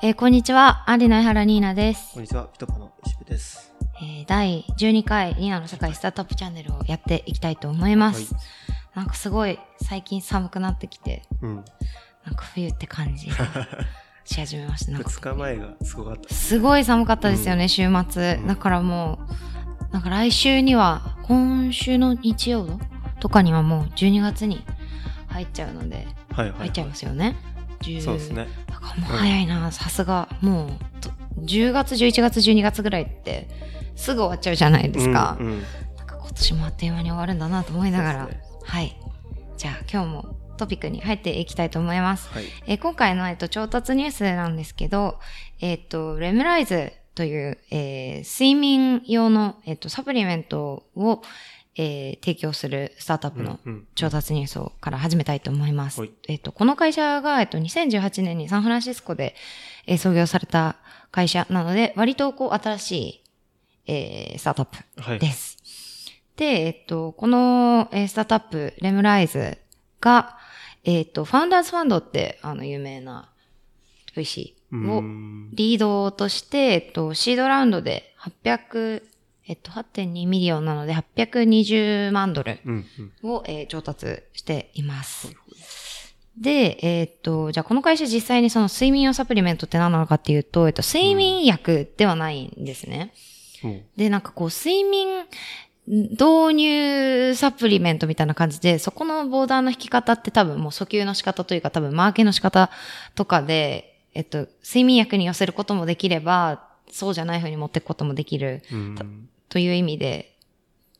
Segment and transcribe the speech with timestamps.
[0.00, 2.22] えーこんにちは、アンリの江原ニーナですこん。
[2.22, 3.72] にちは、ピトパの石部です。
[4.00, 8.34] えー第12回ニーナの世界スタートアップチャンネルをやっていきたいと思います。
[8.94, 11.64] なんかすごい最近寒くなってきて、うん。
[12.24, 13.36] なんか冬って感じが
[14.24, 14.92] し始めました。
[14.92, 16.32] なんか2日前がすごかった。
[16.34, 18.34] すごい寒かったですよね、うん週末。
[18.34, 19.18] うんだからも
[19.90, 22.72] う、なんか来週には、今週の日曜日
[23.18, 24.64] とかにはもう12月に
[25.28, 26.58] 入っちゃうので、はいはい。
[26.58, 27.34] 入っちゃいますよね。
[27.80, 28.48] 10そうですね。
[28.98, 30.28] もう早いな、さすが。
[30.40, 31.10] もうと、
[31.42, 33.48] 10月、11月、12月ぐらいって、
[33.96, 35.36] すぐ終わっちゃうじゃないですか。
[35.40, 35.62] うんうん
[35.96, 38.26] なんか今年もあっという間に終わるんだなと思いながら。
[38.26, 38.96] ねはい。
[39.56, 42.28] じゃあ今日もトピックに入っていきたいと思います。
[42.28, 42.44] はい。
[42.66, 45.18] えー今回の、えっと、調達ニュースなんですけど、
[45.60, 51.22] えっと、レムライズという、えー睡眠用の、えっと、サプリメントを、
[51.80, 56.00] えー提供するスタートアップのうんうん調達ニュースをから始めたいと思います。
[56.00, 59.34] はいえっと、この会社が、えっと、2018年にサンフランシスコで、
[59.86, 60.76] えー創業された
[61.12, 63.22] 会社なので、割とこう、新しい、
[63.86, 65.18] えースタートアップはい。
[65.20, 65.56] です。
[66.36, 69.56] で、えっと、この、えースタートアップ、レムライズ
[70.00, 70.36] が、
[70.84, 73.30] えっと、ファウンダーズファンドって、あの、有名な
[74.16, 78.14] VC うをんリードとして、えっと、シードラウンドで
[78.44, 79.02] 800、
[79.48, 82.58] えっと、8.2 million なので820万ドル。
[83.22, 85.34] を、えー調達しています。
[86.36, 93.12] で、えっと、じゃあこの会社実際にその睡眠用サプリメントって何なのかっていうと、えっと、睡眠薬ではないんですね。
[93.64, 95.24] うんで、なんかこう、睡眠
[95.86, 102.70] 導入サプリメントみたいな感じで、そこのボーダーの引き方って多分もう訴求の仕方というか多分マーケの仕方
[103.14, 110.36] とかで、えっと、睡眠薬に寄せることもできれば、そうじゃない風に持っていくこともできるうんという意味で、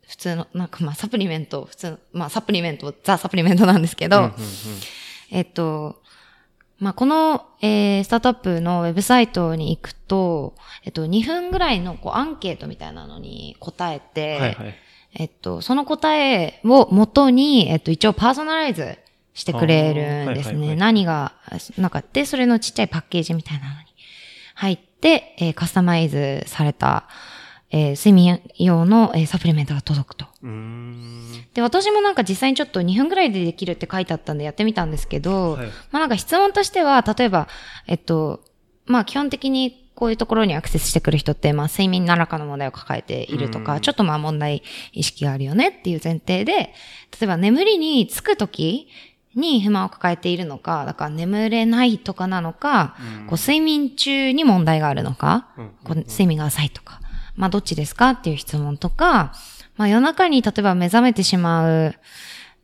[0.07, 4.33] 普通の、なんかまあサプリメント、普通の、まあサプリメント、ザサプリメントなんですけど、うんうん
[5.31, 6.03] えっと、
[6.79, 14.75] まあ、この、えー、スタートアップのウェブサイトに行くと、えっと、2分ぐらいのこうアンケートみたいなのに答えて、はいはい。
[15.15, 18.99] えっと、その答えを元に、えっと、一応パーソナライズ
[19.35, 20.59] してくれるんですね。
[20.59, 21.33] はいはいはい何が、
[21.79, 23.87] なんかで、それのちっちゃいパッケージみたいなのに
[24.55, 27.09] 入って、えーカスタマイズされた、
[27.71, 30.27] えー睡眠用の、えーサプリメントが届くと。
[31.55, 35.67] で、私もなんか実際にちょっと2分ぐらいでできるって書いてあったんでやってみたんですけど、はい。
[35.91, 37.49] まあなんか質問としては、例えば、
[37.87, 38.41] えっと、
[38.87, 43.81] まあ基本的にこういうところにアクセスしてくる人って、まあ睡眠何らかの問題を抱えているとか、うん。
[43.81, 44.63] ちょっとまあ問題
[44.93, 46.73] 意識があるよねっていう前提で、例
[47.23, 48.89] えば眠りにつくとき
[49.35, 53.27] に不満を抱えているのか、だから眠れないとかなのか、うん。
[53.27, 55.71] こう睡眠中に問題があるのか、うん。
[55.85, 57.01] こう睡眠が浅いとか、
[57.39, 59.33] まあどっちですかっていう質問とか、
[59.77, 61.95] まあ夜中に例えば目覚めてしまう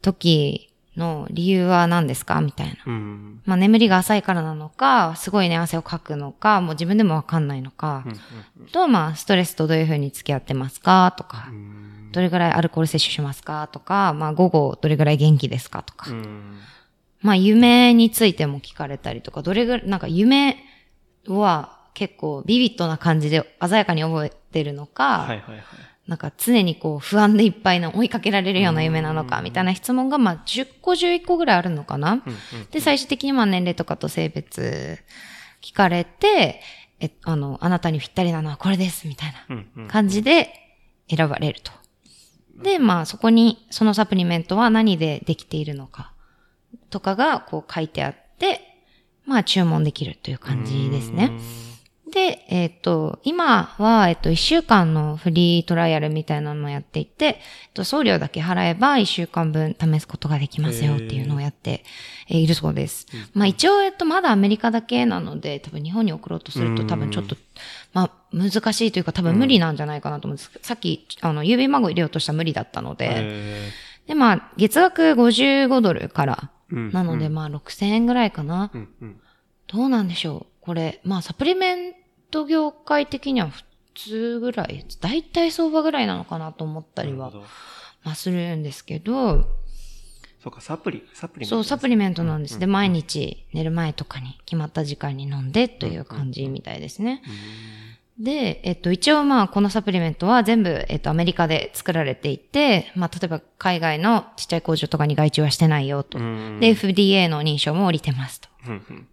[0.02, 2.74] 時の理由は何ですかみたいな。
[2.84, 3.40] うん。
[3.46, 8.04] まあ眠りが浅いからなのか、すごいね汗をかくのか、もう自分でもわかんないのか。
[8.58, 11.46] うん、と、まあストレスとどういうふうに付き合ってますかとか。
[11.50, 12.10] う、ん。
[12.10, 16.10] どれぐらいアルコール摂取しますかとか、まあ午後どれぐらい元気ですかとか。
[16.10, 16.58] う、ん。
[17.20, 20.56] まあ夢についても聞かれたりとか、どれぐらい、なんか夢
[21.28, 25.64] は結構ビビッドな感じで鮮やかに覚えてるのか、はいはいはい。
[26.06, 32.12] なんか常にこう不安でいっぱいな追いかけられるような夢なのか、うんみたいな質問がまあ10個11個ぐらいあるのかな。
[32.12, 34.98] うんうんで、最終的にまあ年齢とかと性別
[35.62, 36.60] 聞かれて、
[37.00, 40.52] え、あの、あなたにぴったりなのはこれです、みたいなうんうん感じで
[41.08, 41.72] 選ばれると。
[42.62, 46.12] で、まあそこにそのサプリメントは何でできているのか
[46.90, 48.60] とかがこう書いてあって、
[49.24, 51.32] まあ注文できるという感じですね。
[52.14, 57.34] で、えっ、と、今は、えっ、と、1週間のフリートライアルみたいなのをやっていて、えっ
[57.74, 61.82] と、送料だけ払えば1週間分試すことができますよっていうのをやって
[62.28, 63.08] えーいるそうです。
[63.34, 67.36] まあ一応、えっと、まだアメリカだけなので、多分日本に送ろうとすると多分ちょっと、
[67.92, 70.52] まあ難しいというか多分無理なんじゃないかなと思うんです。
[70.62, 73.70] さっき、あの、郵便番号入れようとしたら無理だったので、へ
[74.06, 76.92] で、まあ、月額55ドルから、ーうん。
[76.92, 78.70] なので、まあ6000円ぐらいかな。
[78.72, 78.88] うん。
[79.02, 79.20] うん。
[79.66, 80.54] どうなんでしょう。
[80.60, 81.94] これ、まあ、サプリメン
[82.30, 83.62] ト業界的には普
[83.94, 87.32] 通ぐらい、だいたい相場ぐらいなのかなと思ったりは
[88.04, 89.46] まあ、するんですけど、
[90.44, 92.58] そうか、サプリ、サプリメントそう、サプリメントなんです。
[92.58, 97.22] で、うん毎日寝る前とかに決まった時間に飲んでという感じみたいですね。
[98.18, 106.18] で、えっと、一応まあ、このサプリメントは全部、えっと、アメリカで作られていて、まあ、例えば海外のちっちゃい工場とかに外注はしてないよと。
[106.18, 108.48] うんで、FDA の認証も降りてますと。
[108.66, 109.08] うんうん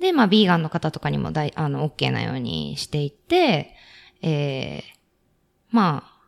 [0.00, 3.74] で、まあ、ビーガンの方とかにも大、あの、OK なようにしていて、
[4.22, 4.82] えー、
[5.70, 6.18] まあ、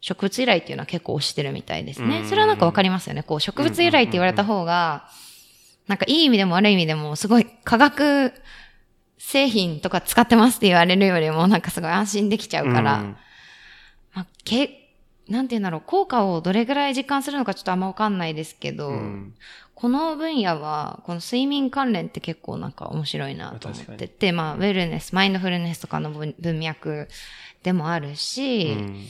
[0.00, 2.20] 植物由来っていうのは結構推してるみたいですね。
[2.20, 2.28] うん。
[2.28, 3.22] それはなんかわかりますよね。
[3.22, 5.08] こう、植物由来って言われた方が、
[5.86, 8.32] なんかいい意味でも悪い意味でも、すごい科学
[9.18, 13.16] 製品とか使ってますって言われるよりも、なんかすごい安心できちゃうから、うん。
[14.14, 14.94] まあ、け、
[15.28, 19.34] なんて言うんだろう、効果をどれぐらい実感するのかちょっとあんまわかんないですけど、うん
[19.80, 27.06] この分野は、この睡眠関連って結構なんか面白いなと思ってて、まあ、ウェルネス、マインドフルネスとかの文文脈
[27.62, 29.06] でもあるし、うん。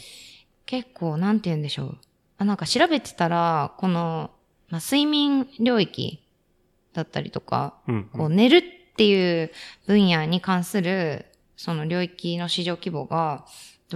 [0.66, 1.98] 結構、なんて言うんでしょう。
[2.36, 4.30] あ、なんか調べてたら、この、
[4.68, 6.22] まあ、睡眠領域
[6.92, 8.62] だったりとか、うんこう寝るっ
[8.94, 9.50] ていう
[9.86, 11.24] 分野に関する、
[11.56, 13.46] その領域の市場規模が、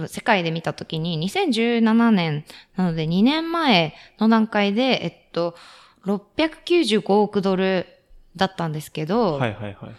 [0.07, 5.53] 世界で見たときに2017年なので2年前の段階で、えっと、
[6.05, 7.87] 695億ドル
[8.35, 9.95] だったんですけど、はいはいはい。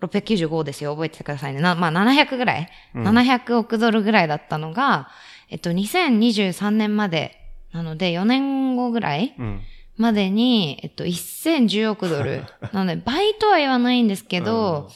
[0.00, 1.60] 695ですよ、覚えててくださいね。
[1.60, 5.08] なまあ700ぐらい、うん ?700 億ドルぐらいだったのが、
[5.50, 7.36] えっと、2023年まで、
[7.72, 9.60] なので4年後ぐらいうん。
[9.98, 12.44] までに、えっと、1010億ドル。
[12.72, 14.90] なので、倍とは言わないんですけど、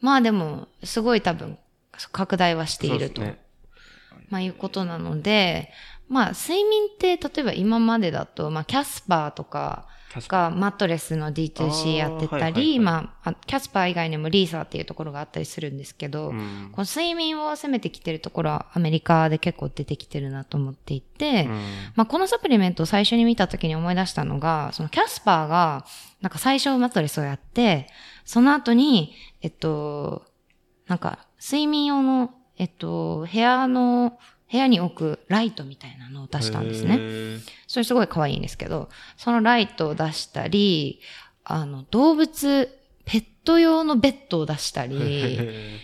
[0.00, 1.58] まあでも、すごい多分、
[2.10, 3.38] 拡大はしていると、ね
[4.30, 5.70] まあいうことなので、
[6.12, 9.86] まあ睡眠って、例えば今までだと、まあキャスパーとか
[10.28, 12.78] がマットレスの D2C やってたり、あーはいはいはい。
[12.80, 16.68] まああ、キャスパー以外にもリーサーっていうところがあったりするんですけど、うん。
[16.72, 21.60] この睡眠を攻めてきてるところはアメリカで結構出てきてるなと思っていて、うん。
[21.96, 25.86] まあ、このサプリメントを最初に見た時に思い出したのが、そのキャスパーが、
[26.20, 27.88] なんか最初マットレスをやって、
[28.24, 30.24] その後に、えっと、
[30.86, 34.18] なんか睡眠用の、えっと、部屋の、
[34.52, 36.96] 部屋に置くライトみたいなのを出したんですへね。
[36.96, 37.40] ー。
[37.66, 41.00] それすごい可愛いんですけど、そのライトを出したり、
[41.42, 42.68] あの、動物、
[43.06, 45.78] ペット用のベッドを出したり、へ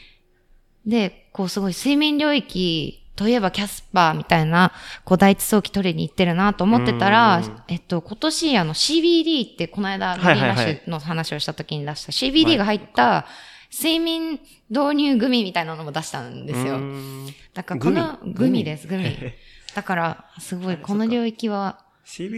[0.84, 4.72] で、こうすごい睡眠領域といえばキャスパーみたいな、
[5.04, 13.26] こう第一早期取りに行ってるなと思ってたらうん、えっと、今年あの CBD ってこの間、グリーンラッシュの話をした時に出した CBD が入った
[13.70, 16.78] 睡眠導入グミみたいなのも出したんですよ。
[16.78, 17.26] ん。
[17.54, 18.64] だからこのグミ？
[18.64, 19.04] です、グミ。
[19.04, 19.36] へ
[19.74, 21.88] だから、すごいはいこの領域は、ー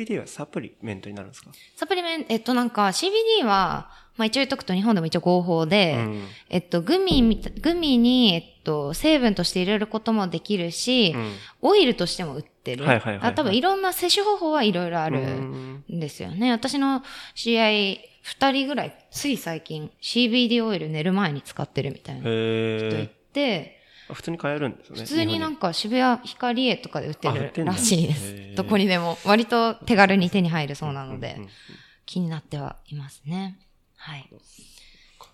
[0.06, 1.50] CBD はサプリメントになるんですか？
[1.77, 6.25] サプリメント、えっとなんか CBD は、まあ一応言っとくと日本でも一応合法で、うん。
[6.50, 11.32] えっと、グミグミに、えっと、成分として入れることもできるし、うん。
[11.62, 12.85] オイルとしても売ってる。
[12.85, 13.31] はいはいはいはい。
[13.31, 16.50] あ多分いろんな摂取方法はいろいろあるうんんですよね。
[16.50, 17.03] 私の
[17.37, 25.02] 知り合い二人ぐらい、つい最近 CBD オイル寝る前に使ってるみたいな人いへて、ー普通に買えるんですよね。
[25.02, 28.25] 普通になんか渋谷ヒカリエとかで売ってるらしいでへす。
[28.26, 29.17] ーどこにでも。
[29.25, 31.38] 割と手軽に手に入るそうなので
[32.06, 33.58] 気になってはいますね。
[33.96, 34.28] はい。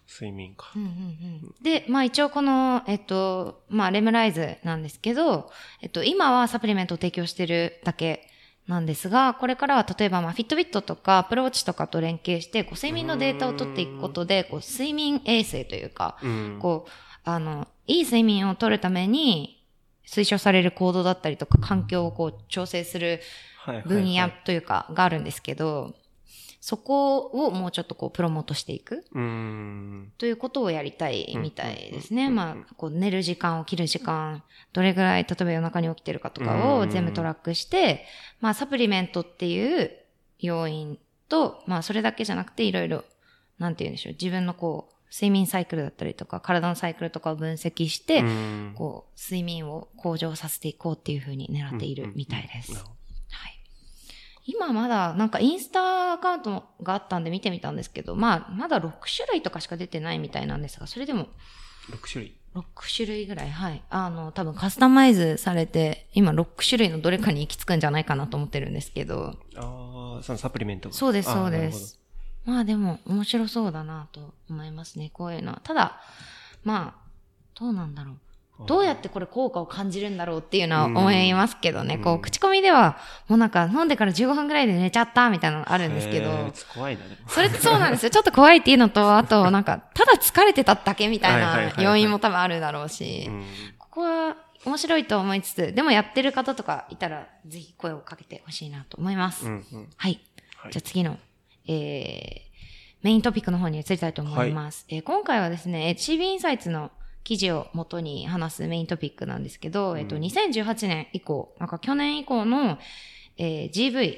[0.09, 0.79] 睡眠かう。
[0.79, 5.51] んうんうんで、まあ一応この、えっと、まあレムライズなんですけど、
[5.83, 8.29] えっと、今はサプリメントを提供してるだけ
[8.67, 16.59] なんですが、これからは例えばまあフィットビットとかアプローチとかと連携して、こう睡眠のデータを取っていくことで、こう睡眠衛生というか、うん。
[16.61, 16.91] こう、
[17.25, 19.65] あの、いい睡眠を取るために
[20.07, 23.21] 推奨される行動だったりとか環境をこう調整する
[23.87, 25.95] 分野というかがあるんですけど、
[26.67, 29.05] そこをもうちょっとこうプロモートしていく。
[30.19, 32.27] ということをやりたいみたいですね。
[32.27, 34.43] うんまあ、こう寝る時間、起きる時間、
[34.73, 38.05] どれぐらい、例えば夜中に起きてるかとかを全部トラックして、
[38.41, 39.93] まあ、サプリメントっていう
[40.41, 40.99] 要因
[41.29, 43.05] と、まあ、それだけじゃなくていろいろ、
[43.61, 48.73] なんて言うんでしょう、自分のこう、睡眠サイクルだったりとか、体のサイクルとかを分析して、うん。
[48.75, 52.85] こう、睡眠を向上させていこうっていうふうに狙っているみたいです。
[54.47, 61.29] 今まだ、なんかインスタアカウントがあったんで見てみたんですけど、まあ、まだ6種類とかしか出てないみたいなんですが、それでも
[61.91, 62.37] 6種類。
[62.55, 62.65] 6
[62.97, 63.83] 種類ぐらい、はい。
[63.91, 72.01] あの、多分カスタマイズされて、今6種類のどれかに行き着くんじゃないかなと思ってるんですけど、ああ、そのサプリメントがそうです、そうです。
[72.45, 75.61] まあでも、面白そうだなと思いますね、こういうのは。
[75.65, 76.01] ただ、
[76.65, 77.07] まあ、
[77.59, 78.17] どうなんだろう。
[78.59, 81.97] ほどどうやってこれ効果を感じるんだろうっていうのは思いますけどね。
[81.97, 82.99] うんこう、口コミでは、
[83.29, 86.31] もうなんか飲んでから15分ぐらいで寝ちゃったみたいなのあるんですけど、
[86.75, 87.17] 怖いな、でも。
[87.29, 88.11] それってそうなんですよ。
[88.11, 93.45] ちょっと怖いっていうのと、あとなんか、ただ疲れてただけみたいなはいはいはいはい要因も多分あるだろうしう、ん
[93.79, 99.47] ここは面白いと思いつつ、でもやってる方とかいたら、ぜひ声をかけてほしいなと思います。
[99.47, 100.21] うんうんはい。
[100.57, 101.19] はいじゃあ次の、
[101.69, 102.47] えー、
[103.03, 104.85] メイントピックの方に移りたいと思います。
[104.89, 106.91] えー今回はですね、CB インサイツの
[107.27, 112.79] 記事を元に話すメイントピックなんですけど、えっと、うん2018年以降、なんか去年以降の、
[113.37, 114.17] えー GV、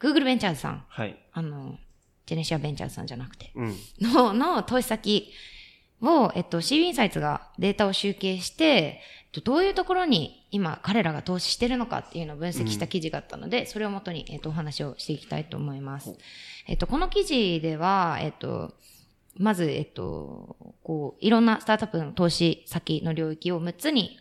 [0.00, 1.16] Google ベンチャーズさん、はい。
[1.32, 1.78] あの、
[2.26, 3.76] ジェネシアベンチャーズさんじゃなくて、うん。
[4.00, 5.32] の、の投資先
[6.02, 16.18] を、えっと、CB インサイツがデータを集計して、えっとどういうところに今彼らが投資してるのかっていうのを分析した記事があったので、それをもとに、えっと、お話をしていきたいと思います。
[16.66, 18.74] えっと、この記事では、えっと、
[19.36, 24.18] まず、えっと、こう、いろんなスタートアップの投資先の領域を6つに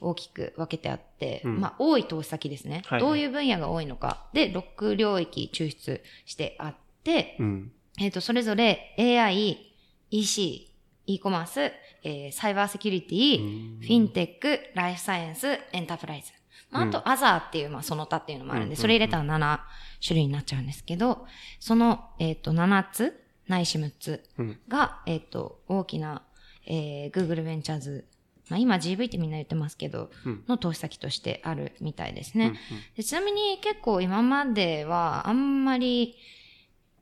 [0.00, 4.26] 大きく分けてあって、うんまあ、多い投資先ですね、はいはいどういう分野が多いのか。
[4.32, 6.74] で、6領域抽出してあっ
[7.04, 7.72] て、うん。
[7.98, 9.72] えっと、それぞれ AI、
[10.10, 10.72] EC、
[11.06, 11.72] e コマース、
[12.02, 16.32] えーサイバーセキュリティ、フィンテック、ライフサイエンス、エンタープライズ。
[16.70, 19.60] まあ、あと、アザーっていう、まあ、その他っていうのもあるんで、うんそれ入れたら7
[20.04, 21.26] 種類になっちゃうんですけど、
[21.60, 24.58] その、えっ、と、7つ、ないし6つうん。
[24.68, 26.22] が、えっ、と、大きな、
[26.66, 28.04] えー、Google ベンチャーズ、
[28.48, 32.46] まあ、今 GV ってみんな言ってますけど、うんの投資先としてあるみたいですね。
[32.46, 32.54] うん
[32.96, 36.16] でちなみに結構今まではあんまり、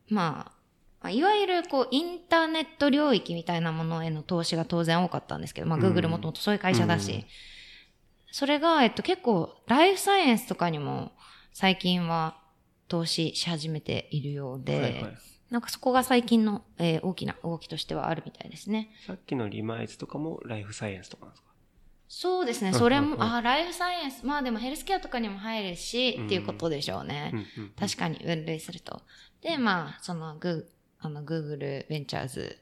[0.09, 0.53] まあ、
[1.03, 7.25] まあいわゆるこうインターネット領域みたいなものへの投資が当然多かったんですけど、まあうん Google もともとそういう会社だし、うん
[8.37, 11.13] それが、えっと結構ライフサイエンスとかにも
[11.53, 12.37] 最近は
[12.89, 15.17] 投資し始めているようで、はいはい。
[15.54, 18.90] なんかそこが最近の、えー大きな動きとしてはあるみたいですね。
[19.06, 21.49] さっきのリマイズとかもライフサイエンスとかなんですか？
[22.08, 22.78] そうですね、うん。
[22.78, 26.26] それも、あ、ライフサイエンス、まあでもヘルスケアとかにも入るし、うん。
[26.26, 27.32] っていうことでしょうね。
[27.78, 29.00] 確かに分類すると。
[29.42, 32.58] で、まあ、そのグー、あの、Google ベンチャーズ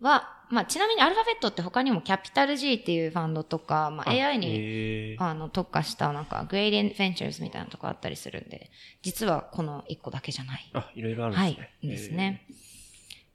[0.00, 8.70] は、まあ、ちなみにアルファベットって他にもキャピタル G っていうファンドとか、まあ、AI に、あの、特化したなんか、グレイデンベンチャーズみたいなとこあったりするんで、
[9.02, 10.70] 実はこの1個だけじゃない。
[10.74, 11.90] あ、いろいろあるんではいすね。。
[11.90, 12.46] ですね。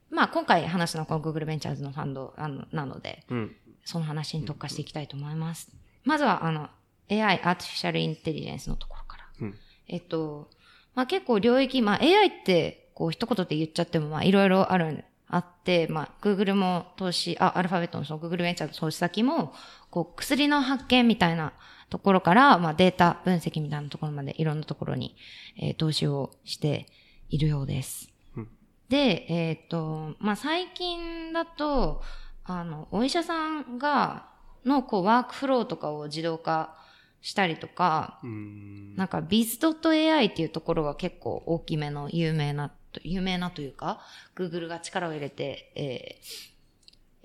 [0.10, 3.24] まあ、今回話すのはこの Google ベンチャーズのファンドあのなので。
[3.29, 3.55] うん。
[3.86, 5.69] その話に特化していきたいと思います。
[6.03, 6.69] まずは、あの、
[7.10, 9.24] AI、Artificial Intelligence のところから。
[9.41, 9.55] うん。
[9.88, 10.50] えっと、
[10.95, 15.05] まあ結構領域、まあ AI って、こう一言で言っちゃっても、まあいろいろある、
[15.36, 19.54] あって、まあ Google も投資、あ、アルファベットのその Google ベンチャーの投資先も、
[19.89, 21.51] こう薬の発見みたいな
[21.89, 25.18] ところから、まあデータ分析みたいなところまでいろんなところに、
[25.58, 26.88] えー投資をして
[27.30, 28.10] いるようです。
[28.38, 28.48] うん
[28.88, 32.01] で、えっ、と、まあ最近だと、
[32.46, 34.27] あの、お医者さんが、
[34.63, 36.77] のこうワークフローとかを自動化
[37.22, 38.96] したりとか、ん。
[38.96, 42.72] なんか biz.ai っていうところが結構大きめの有名な、
[43.03, 44.01] 有名なというか、
[44.35, 46.55] Google が力を入れて、えー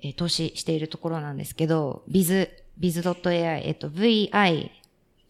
[0.03, 2.49] えー投資しているところなんですけど、biz,
[2.79, 4.31] biz.ai、えっと、vi,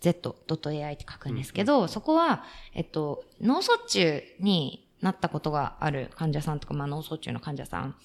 [0.01, 2.45] z.ai って書くんですけど、そこは、
[2.75, 7.97] えっと、脳卒中になったことがある患者さんとか、まあ脳卒中の患者さん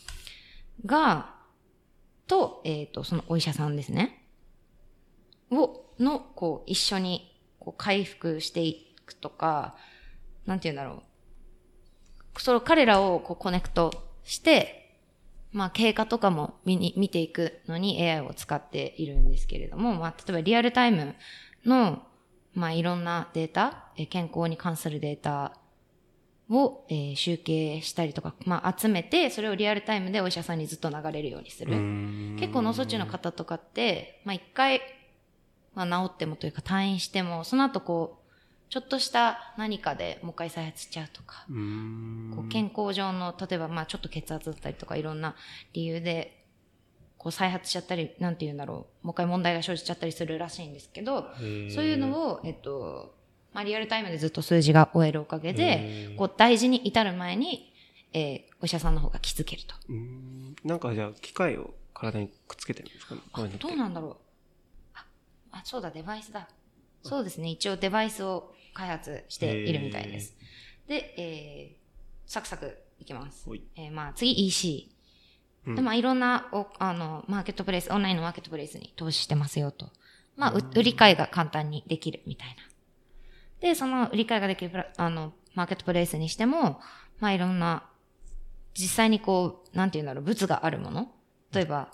[0.86, 1.36] が、
[2.28, 4.26] と、えっ、と、そのお医者さんですね。
[5.52, 9.76] を、の、こう、一緒に、こう、回復していくとか、
[10.46, 11.04] なんて言うんだろう。
[12.42, 13.92] その彼らを、こう、コネクト
[14.24, 14.82] して、
[15.52, 21.16] まあ、経過とかも見に、見ていくのに AI を使っているんですけれども、まあ、例えばリアルタイム
[21.66, 22.04] の、
[22.54, 25.58] まあ、いろんなデータ、えー健康に関するデータ
[26.50, 31.72] を、えー集計したりとか、まあ、集めて、それをリアルタイムでお医者さんにずっと流れるようにする。
[32.38, 34.82] 結構脳卒中の方とかって、まあ一回、
[35.74, 38.25] まあ治ってもというか退院しても、その後こう、
[38.76, 41.46] ちょっとした何かでもう一回再発しちゃうとか。
[41.48, 45.34] こう健康上の、例えばまあちょっと血圧だったりとかいろんな
[45.72, 46.44] 理由で、
[47.18, 53.16] こう再発しちゃったり、なんて言うんだろう、もう一回問題が生じちゃったりするらしいんですけど、そういうのを、を、えっと、
[53.54, 56.16] まあリアルタイムでずっと数字が終えるおかげへで、ー。
[56.18, 57.72] こう大事に至る前に、
[58.12, 59.76] えーお医者さんの方が気づけると。
[59.88, 60.56] うーん。
[60.66, 63.56] なんかじゃあ、機械を体にくっつけてるんですかね？
[63.58, 64.18] どうなんだろう。
[64.94, 65.06] あ
[65.52, 66.50] あそうだデバイスだ。
[67.04, 67.50] そうですね。
[67.50, 70.36] 一応デバイスを開発しているみたいです。
[70.88, 74.92] で、えー、サクサクいきます、えーまあ、次 EC
[75.66, 75.76] うん。
[75.76, 79.90] でまあいろんなおあのマーケットプレイスオンラインのマーケットプレイスに投資してますよと。
[80.36, 82.56] まあ、う売り買いが簡単にできるみたいな。
[83.62, 86.82] でその売り買いができるあのマーケットプレイスにしても
[87.20, 87.90] まあいろんな
[88.74, 91.12] 実際にこうなんていうんだろう物があるもの。
[91.54, 91.94] 例えば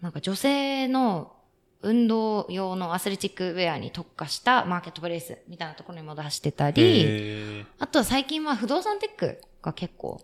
[0.00, 1.36] なんか女性の
[1.82, 10.20] 運動用のアスレチックウェアに特化したマーケットプレイスみたいなところにも出してたり、へあとは最近は不動産テックが結構、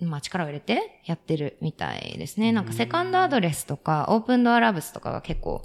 [0.00, 2.52] まあ力を入れてやってるみたいですね。
[2.52, 5.64] なんかセカンドアドレスとかオープンドアラブスとかが結構、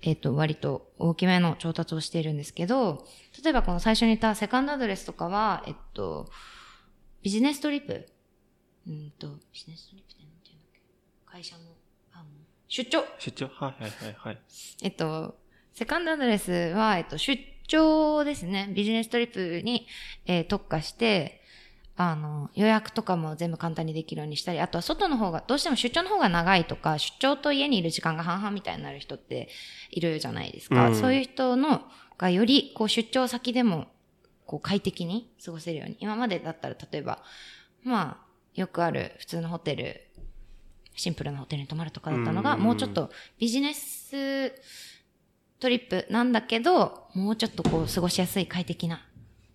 [0.00, 3.04] えっ、と、割と大きめの調達をしているんですけど、
[3.42, 6.30] 例えばこの最初に言ったセカンドアドレスとかは、えっと、
[7.20, 8.06] ビジネストリップ。
[8.86, 10.80] うんと、ビジネストリップってなんて言うんだっけ？
[11.26, 11.62] 会社の、
[12.68, 13.48] 出張ー出張？
[13.48, 14.38] はいはいはいはい。
[14.82, 15.38] えっと、
[15.74, 18.70] セカンドアドレスは、えっと、出張ですね。
[18.74, 19.86] ビジネストリップに、
[20.26, 21.42] えー特化して、
[21.96, 29.48] あの、予約とかも全部簡単にできるようにしたり、あとは外の方が、どうしても出張の方が長いとか、出張と家にいる時間が半々みたいになる人って
[29.90, 30.90] いるじゃないですか。
[30.90, 31.82] うんそういう人の、
[32.16, 33.88] がより、こう、出張先でも、
[34.46, 35.96] こう、快適に過ごせるように。
[36.00, 37.22] 今までだったら、例えば、
[37.82, 40.07] まあ、よくある普通のホテル、
[40.98, 44.52] シンプルなホテルに泊まるとかだったのが、うんもうちょっとビジネス
[45.60, 49.00] トリップなんだけど、もうちょっとこう過ごしやすい快適な、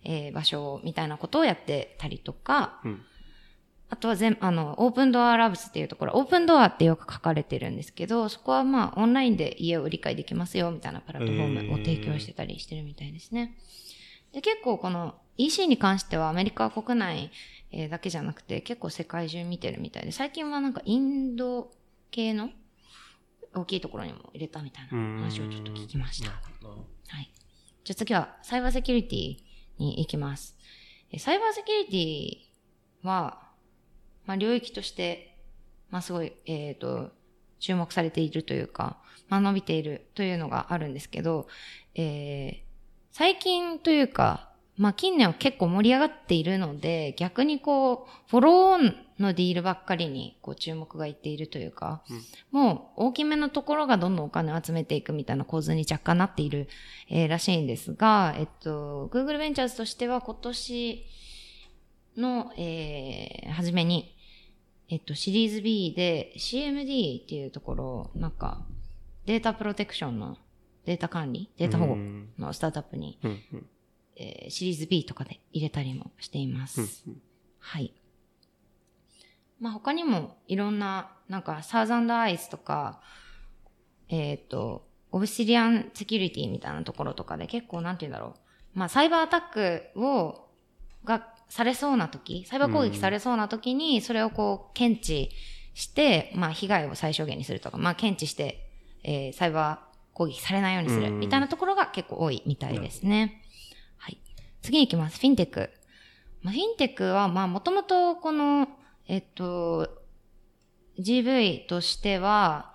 [0.03, 3.01] えー場所みたいなことをやってたりとか、うん。
[3.89, 13.55] あとは全、あの、オープンドアラブスっていうところ、オープンドアってよく書かれてるんですけど、そこはまあ、オンラインで家を理解できますよ、みたいなプラットフォームを提供してたりしてるみたいですね。
[14.31, 17.31] で、結構この EC に関してはアメリカ国内、
[17.73, 21.71] えーだけじゃなくて、結構世界中見てるみたいで、最近はなんかインド
[22.11, 22.49] 系の
[23.55, 26.31] 大きいところにも入れたみたいな話をちょっと聞きました。
[26.31, 26.35] は
[27.21, 27.31] い。
[27.83, 29.37] じゃあ次は、サイバーセキュリティ
[29.79, 30.57] に行きます。
[31.11, 32.45] えサイバーセキュリ
[33.01, 33.49] ティは、
[34.25, 35.37] まあ、領域として、
[35.89, 37.11] まあ、すごい、えっ、と、
[37.59, 41.47] 注目されているというか、まあ、伸びているというのがあるんですけど、
[41.95, 42.73] えー
[43.15, 52.01] 最近というか、まあ、近年は結構盛り上がっているので、逆にこう、フォローオンのディールばっかりに、こう、注目がいっているというか、
[52.51, 56.67] もう大きめのところがどんどんお金を集めていくみたいな構図に若干なっている、
[57.09, 61.05] えーらしいんですが、えっと、Google Ventures としては今年
[62.17, 64.15] の、えー初めに、
[64.89, 68.65] えっと、シリーズ B で CMD っていうところを、なんか、
[69.25, 70.37] データプロテクションの
[70.85, 72.29] データ管理、データ保護うん。
[72.39, 73.67] のスタートアップに、うんうん
[74.15, 77.03] えーシリーズ B とかで入れたりもしています。
[77.07, 77.21] うん
[77.63, 77.93] はい。
[79.59, 83.01] まあ他にもいろんな、なんかサウザンドアイスとか、
[84.09, 88.77] えっ、と、オブシディアンセキュリティみたいなところとかで結構なんて言うんだろう。
[88.77, 89.41] まあサイバーアタッ
[89.93, 90.49] クを、
[91.05, 95.29] がされそうな時、サイバー攻撃されそうな時に、それをこう検知
[95.73, 98.69] して、まあ被害を最小限にするとか、まあ検知して、
[99.03, 103.42] えーサイバー攻撃されないようにするうんみたいなところが結構多いみたいですね。
[104.63, 104.71] はい。
[104.71, 105.19] 次に行きます。
[105.19, 105.69] フィンテック。
[106.41, 108.67] まあ、フィンテックは、まあ、もともとこの、
[109.07, 109.89] えっと、
[110.99, 112.73] GV としては、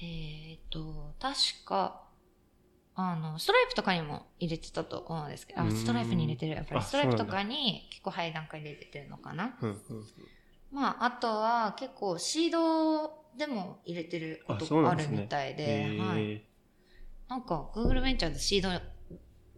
[0.00, 2.02] えっと、確か、
[2.96, 6.54] あの、ストライプとかにも入れてたと思うんですけど、あ、うんストライプに入れてる。
[6.54, 9.56] やっぱりあストライプとかに結構早い段階で入れてるのかな。
[10.70, 16.44] まあ、あとは結構シードでも入れてるこあとがあるみたいで、へーはい。
[17.28, 18.80] なんか、Google Ventures シード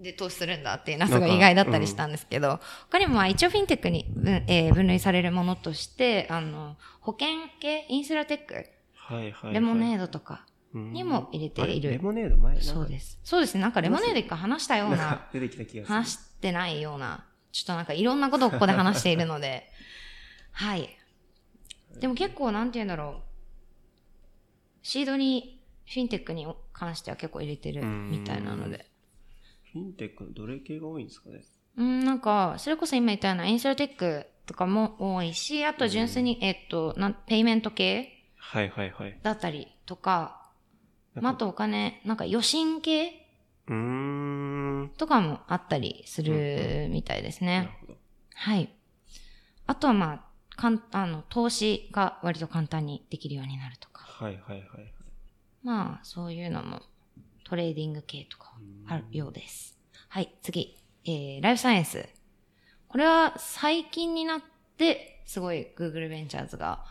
[0.00, 7.28] で投資するんだっていうのはすごい意外だったりしたんですけど、他にもまあ一応フィンテックに分,、えー分類されるものとして、あの、保険
[7.60, 8.54] 系、インスラテック、
[8.94, 9.54] はいはいはい。
[9.54, 12.02] レモネードとかうんにも入れていあれレる。
[12.02, 13.18] モネード前そうです。
[13.24, 13.60] そうですね。
[13.62, 15.94] なんかレモネード一回話したような、出てきた気がする。
[15.94, 19.70] 話してないような、ちょっとなんかいろんなことをここで話しているので、
[20.52, 20.90] はい。
[22.00, 23.22] でも結構なんて言うんだろう。
[24.82, 28.90] シードに、フィンテックに関しては結構入れてるみたいなので。
[29.76, 31.42] フィンテックのどれ系が多いんですかね？
[31.76, 38.24] うん、なんか、それこそ今言ったようなインスラテックとかも多いし、あと純粋に、えっと、なんペイメント系？
[38.36, 39.18] はいはいはい。
[39.22, 40.50] だったりとか、
[41.14, 43.10] まあ、あとお金、なんか余震系？
[43.68, 44.92] うーん。
[44.96, 47.68] とかもあったりするみたいですね。
[47.80, 47.98] ほど。
[48.34, 48.72] はい。
[49.66, 54.04] あとはまあ、かん、あの、投資が割と簡単にできるようになるとか。
[54.04, 54.92] はいはいはいはい。
[55.62, 56.82] まあ、そういうのも
[57.48, 58.52] トレーディング系とか
[58.88, 59.78] あるようです。
[60.08, 60.76] はい、次。
[61.04, 62.08] えー、ライフサイエンス。
[62.88, 64.40] これは最近になっ
[64.76, 66.84] て、すごい Google Ventures が、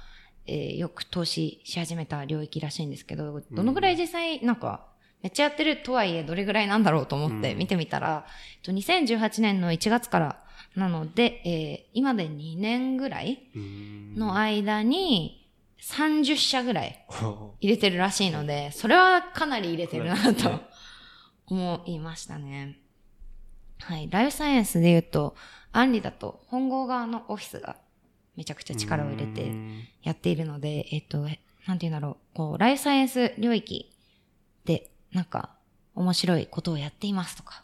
[0.48, 4.88] えーよく投資し始めた領域らしいんですけど、どのぐらい実際なんか、
[5.22, 10.44] めっちゃやってるとはいえどれぐらいなんだろうと思ってうん見てみたら、えっと2018年の1月から
[10.76, 15.45] なので、えー今で2年ぐらいうーんの間に
[15.82, 20.62] 30社ぐらいほ 入れてるらしいので、それはかなり入れてるなと
[21.48, 22.80] 思いましたね。
[23.80, 24.10] はい。
[24.10, 25.36] ライフサイエンスで言うと、
[25.72, 27.78] アンリだと本郷側のオフィスが
[28.36, 29.52] めちゃくちゃう力を入れて
[30.02, 33.92] やっているので、えっと、えなんて言うんだろう、こう、ライフサイエンス領域
[34.66, 35.56] で、なんか、
[35.96, 37.64] 面白いことをやっていますとか、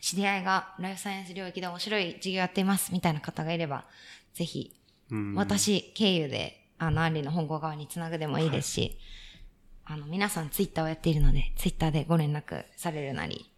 [0.00, 3.86] 知り合いがライフサイエンス領域で面白い事業やっていますみたいな方がいれば、
[4.34, 4.76] ぜひ
[5.10, 8.98] うん私経由で、あの、アンリの本郷側につなぐでもいいですし、
[9.84, 13.50] あの、皆さんツイッターをやっているので、ツイッターでご連絡されるなり、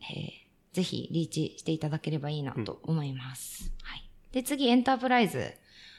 [0.00, 0.42] えー
[0.72, 3.70] ぜひリーチしていただければいいなと思います。
[3.82, 4.08] はい。
[4.32, 5.52] で、次、エンタープライズ。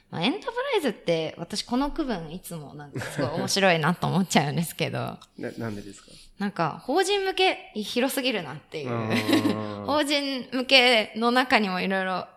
[0.10, 6.10] まあ、エンタープライズって、私この区分いつもなんかすごい面白いなと思っちゃうんですけど、 ななんでですか？
[6.40, 8.90] なんか、法人向け広すぎるなっていう。
[9.86, 12.28] 法人向けの中にもいろいろ。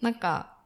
[0.00, 0.57] なんか、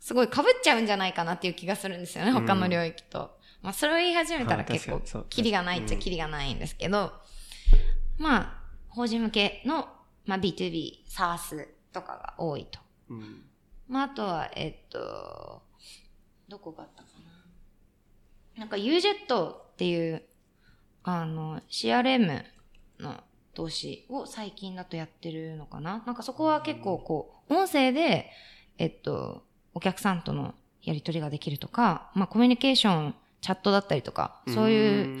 [0.00, 3.38] すごい被っちゃうんじゃないかなっていう気がするんですよね、他の領域と。
[3.62, 7.12] まあ、それを言い始めたはいら結構キリがないっちゃうんキリがないんですけど、
[8.18, 9.88] まあ、法人向けの、
[10.24, 12.80] まあ、B2B、SARS とかが多いと。
[13.10, 13.44] うん。
[13.88, 15.62] まあ、あとは、えっと、
[16.48, 17.08] どこがあったか
[18.54, 18.60] な。
[18.60, 20.22] なんか UJET っていう、
[21.02, 22.42] あの、CRM
[22.98, 23.22] の
[23.54, 26.02] 投資を最近だとやってるのかな。
[26.06, 28.30] なんかそこは結構こう、音声で、
[28.78, 35.20] えっと、お客さんとのやり取りができるとか、まあコミュニケーション、チャットだったりとか、そうい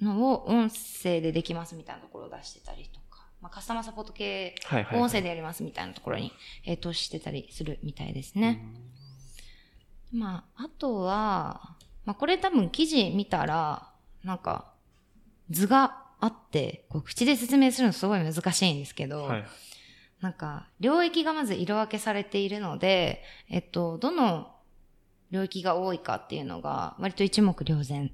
[0.00, 4.54] のを音声でできますみたいなところを出してたりとか、まあカスタマーサポート系、
[4.98, 6.32] 音声でやりますみたいなところに、
[6.64, 8.64] えー投資してたりするみたいですね。
[10.12, 13.90] まあ、あとは、まあこれ多分記事見たら、
[14.24, 14.72] なんか、
[15.50, 19.44] 図があって、こう口で説明するのすごい難しいんですけど、はい。
[20.20, 24.54] なんか、領域がまず色分けされているので、えっと、どの
[25.30, 28.12] 領域が多いかっていうのが、割と一目瞭然。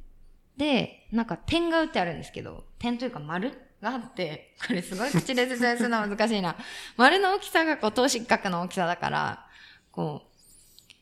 [0.56, 6.56] で、なんか点が打ってあるんですけど、点というか丸があって、これすごい口で説明するのは難しいな。
[6.96, 9.46] 丸の大きさがこう、等身角の大きさだから、
[9.90, 10.94] こう、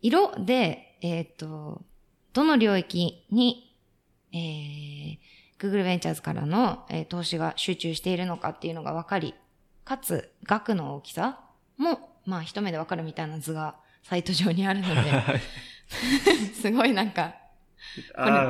[0.00, 1.82] 色で、えっ、と、
[2.32, 3.76] どの領域に、
[4.32, 5.18] えー、
[5.58, 9.34] Google Ventures からの、えー投資が集中しているのかっていうのが分かり、
[9.86, 11.38] かつ、額の大きさ
[11.78, 15.40] も、まあ、一目でわかるみたいな図がサイト上にあるので、
[16.60, 17.34] すごいなんか、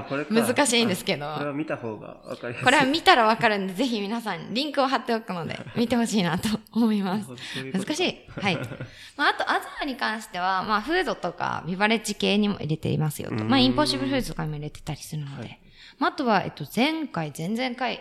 [0.08, 2.64] これか難しいんですけどあこれは見た方がわかりやすい。
[2.64, 7.28] これは見たらわかるんで、ぜひ皆さん、リンクを貼っておくので、見てほしいなと思います。
[7.70, 8.08] 難しい？
[8.08, 8.16] い。
[8.40, 8.56] はい。
[9.18, 13.34] まあ、あと、アザーに関しては、まあ、フードとか、ビバレッジ系にも入れていますよと。
[13.44, 15.42] まあ、うんインポッシブルフーズとかにも入れてたりするので。
[15.42, 15.60] はい
[15.98, 18.00] まあ、あとは、えっと、前回、前々回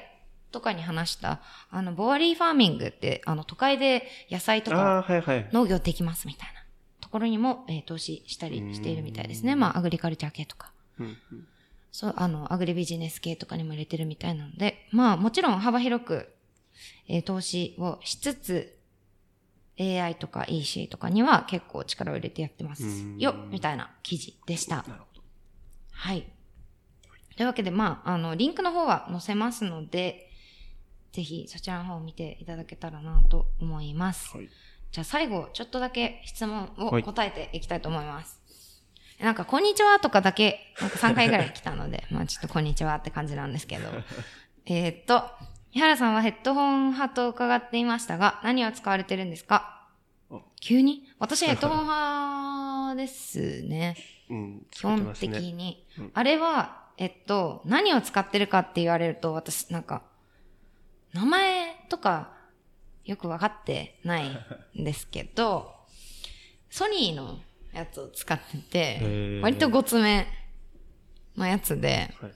[0.55, 4.77] とかに話した、あの、ボアリーファーミングって、あの、都会で野菜とか。
[5.51, 6.61] 農業できますみたいな
[7.01, 9.55] ところにも、えー投資したりしているみたいですね。
[9.55, 10.71] まあ、アグリカルチャー系とか。
[10.97, 11.47] うんうん
[11.91, 16.33] そう、あの、アグリビジネス系とかにも入れてるみたいなので、まあ、もちろん幅広く、
[17.07, 18.77] えー投資をしつつ、
[19.79, 24.77] AI とか EC とかには結構力を入れてやってますうんよ、みたいな記事でした。
[24.77, 25.21] なるほど。
[25.91, 26.25] はい。
[27.37, 30.24] というわけで、まあ、あの、リンクの方は載せますので、
[31.15, 34.35] ぜひそちらの方を見ていただけたらなと思います。
[34.35, 34.49] はい。
[34.91, 38.37] じゃあ最後、ちょっとだけ質問をはい答えていきたいと思います。
[39.21, 43.87] なんか、こんにちはとかだけ、なんか3回ぐらい来たので、 まあちょっとこんにちはって感じなんですけど。
[44.67, 45.23] えーっと、
[45.71, 49.87] 井原さんはヘッドホン派と伺っていましたが、何を使われてるんですか？
[50.29, 51.07] あ急に？
[51.17, 53.95] 私ヘッドホン派ですね。
[54.29, 54.65] うん。
[54.69, 55.87] 基本的ねに。
[55.97, 60.03] うんあれは、えっと、何を使ってるかって言われると、私、なんか、
[61.15, 62.33] 名前とか、
[63.05, 64.27] よくわかってない
[64.77, 65.73] んですけど、
[66.69, 67.39] ソニーの
[67.71, 68.57] やつを使って
[68.99, 70.27] て割とごつめ
[71.37, 72.31] のやつで、はい。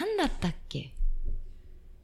[0.00, 0.92] なんだったっけ？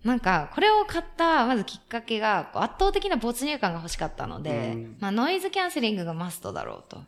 [0.05, 4.97] なんか、これを買った、まずきっかけが、圧倒的な没入感が欲しかったので、うん。
[5.01, 7.03] まあ、ノイズキャンセリングがマストだろうと。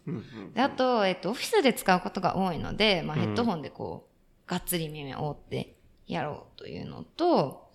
[0.61, 3.23] あと、えっと、オフィスで使うことが多いので、まあ、うん。
[3.23, 4.09] ヘッドホンでこ
[4.47, 7.70] う、がっつり耳を覆ってやろうというのと、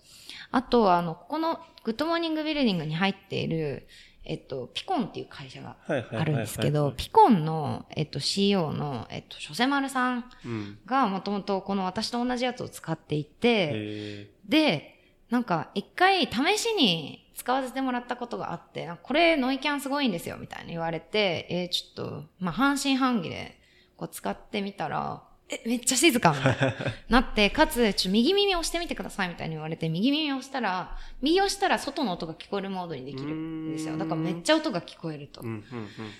[0.50, 3.86] あとは、あの、ここのグッドモーニングビルディングに入っている、
[4.24, 10.78] えっと、ピコンっていう会社があるんですけど、ピコンの、えっと、CEO の、えっと、諸瀬丸さんうん。
[10.84, 23.60] がもともとこの私と同じやつを使っていて、へで、なんか一回試しに使わせてもらったことがあって、これノイキャンすごいんですよみたいに言われて、えーちょっと、まあ半信半疑で
[23.96, 26.74] こう使ってみたら、え、めっちゃ静かな
[27.08, 33.96] なって、かつ、ちょ、右耳押してみてくださいみたいに言われて、右耳押したら、右押したら外の音が聞こえるモードにできるんですよ。
[33.96, 35.44] だからめっちゃ音が聞こえるとー。
[35.44, 35.60] うんうん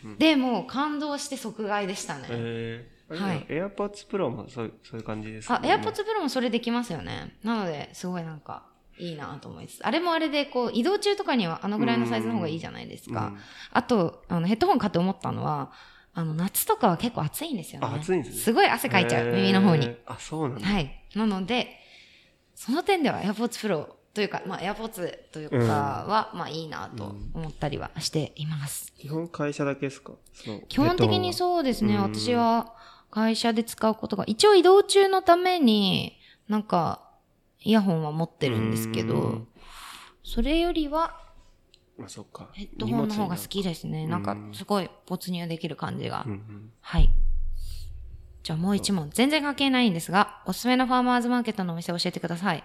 [0.05, 0.19] うんうん。
[0.19, 2.27] で、もう感動して即買いでしたね。
[2.31, 3.41] えー、ははいい。
[3.49, 7.37] AirPods Pro もそうそういう感じですあ、ね AirPods Pro もそれできますよね。
[7.43, 8.65] なので、すごいなんか、
[8.99, 9.81] いいなと思います。
[9.83, 13.27] あれもあれで、こう、移動中とかにはあのぐらいのサイズの方がいいじゃないですか。
[13.27, 13.39] うん
[13.73, 15.73] あと、あの、ヘッドホン買って思ったのは、
[16.19, 17.87] あの、夏とかは結構暑いんですよね。
[17.87, 19.95] あ暑いんですねすごい汗かいちゃう、耳の方に。
[20.07, 20.67] あ、そうなんだ。
[20.67, 20.91] はい。
[21.15, 21.79] なので、
[22.55, 25.57] その点では AirPods Pro というか、まあ AirPods というか
[26.09, 28.95] は、まあいいなと思ったりはしています。
[28.97, 30.13] 基本会社だけですか？
[30.69, 31.33] 基本的にう。
[31.35, 31.97] そうですね。
[31.97, 32.75] うん私は
[33.11, 37.03] 会社で使うことが、一応移動中のために、なんか、
[37.61, 39.49] イヤホンは持ってるんですけどうん、
[40.23, 41.26] それよりはま
[42.05, 42.51] あ、そっか。
[42.53, 44.07] ヘッドホンの方が好きですね。
[44.07, 46.33] なんか、すごい没入できる感じがうん。
[46.33, 46.73] うん。
[46.81, 47.11] はい。
[48.43, 49.11] じゃあもう一問。
[49.11, 52.63] 全然関係ないんですが、おすすめのファーマーズマーケットのお店教えてください。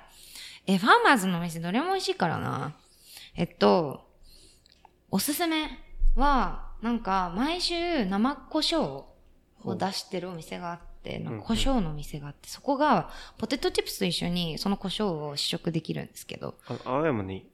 [0.67, 2.75] え、ファーマーズのお店どれも美味しいからな。
[3.35, 4.07] えっと、
[5.09, 5.69] おすすめ
[6.15, 9.05] は、なんか、毎週生胡椒
[9.63, 17.49] を出してるお店があって、なんか胡椒のお店があって、そこが、ポテトチップスと一緒にその胡椒を試食できるんですけど、あ青山に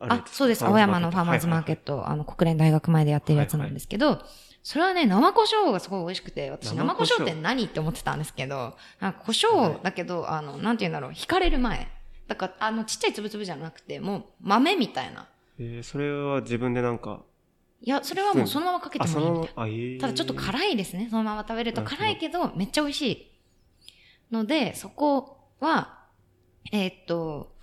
[0.00, 0.64] あそうです。
[0.64, 1.98] 青山のファーマーズマーケット。
[1.98, 4.22] ト、あの、国連大学前でやってるやつなんですけど、
[4.62, 11.88] それはね、生胡椒がすごい美味しくて、私生胡椒椒って何って思ってたんですけど、なんか胡椒だけど、あの、なんて言うんだろう、引かれる前。
[12.26, 15.28] だから、あの、ちっちゃいつぶつぶじゃなくて、もう豆みたいな。
[15.58, 17.22] えー、それは自分でなんか、
[17.80, 19.66] いや、それはもうそのままかけてもいいみたいな。
[19.66, 21.08] えー、ただちょっと辛いですね。
[21.10, 23.32] そのまま食べると辛いけど、めっちゃ美味しい。
[24.32, 26.06] ので、そこは、
[26.72, 27.55] えーっと、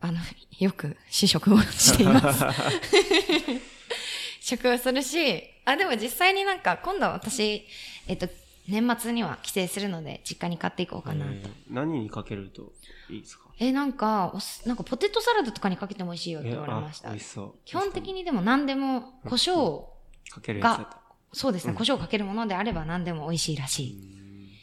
[0.00, 0.18] あの、
[0.58, 2.44] よく試食をしています。
[4.40, 7.66] 食をするし、あ、でも実際になんか、今度は私、
[8.06, 8.28] えっと、
[8.68, 11.32] 年末には帰省するので、実家に買っていこうかなと。
[11.32, 12.72] えー何にかけると
[13.10, 13.44] いいですか？
[13.58, 14.32] え、なんか、
[14.66, 17.24] なんかポテトサラダとかにかけても美味しいよってえ言われましたあ美味。
[17.24, 17.54] しそう。
[17.64, 19.84] 基本的にでも何でも胡椒、
[20.30, 20.86] かけるや
[21.32, 21.38] つ。
[21.38, 24.54] そうですね、うん胡椒をかけるものであれば何でも美味しいらしい。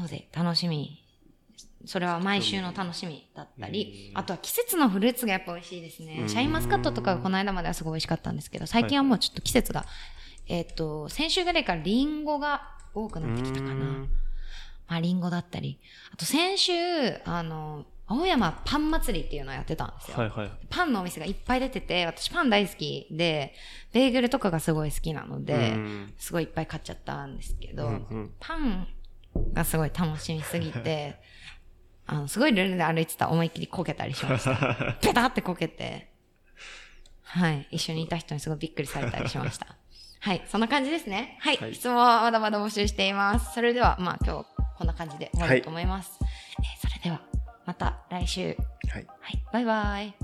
[0.00, 1.02] ので、楽しみ。
[1.86, 6.18] それは毎週の楽しみだったり、うんあとは季節のフルーツがやっぱ美味しいですね。
[6.22, 9.86] うんシャインマスカットとかがこの間まではすごい美味しかったんですけど、最近はもうちょっと季節が、
[10.48, 13.72] えっ、と、先週ぐらいからリンゴが多くなってきたかな。
[13.72, 14.08] うん
[14.88, 15.78] まあ、リンゴだったり。
[16.12, 16.72] あと先週、
[17.24, 20.16] あの、青山パン祭りっていうのをやってたんですよ。
[20.16, 20.50] はいはい。
[20.70, 23.52] パンのお店がいっぱい出てて、私パン大好きで、
[23.92, 28.86] ベーグルとかがすごい好きなので、うんすごいいっぱい買っちゃったんですけど、うんうんパン
[29.52, 31.16] がすごい楽しみすぎて、
[32.06, 34.96] あの、すごいルールで歩いてたら思いっきりこけたりしました。
[35.02, 36.10] ペタってこけて、
[37.22, 37.66] はい。
[37.70, 39.66] 一緒にいた人にすごいびっくりされたりしました。
[40.20, 40.42] はい。
[40.46, 41.36] そんな感じですね。
[41.40, 41.56] はい。
[41.56, 43.54] はい質問はまだまだ募集しています。
[43.54, 44.46] それでは、まあ今日
[44.78, 46.18] こんな感じで終わりと思います。
[46.20, 47.20] えーそれでは、
[47.64, 48.56] また来週。
[48.90, 49.06] はい。
[49.20, 49.44] はい。
[49.52, 50.14] バイバイ。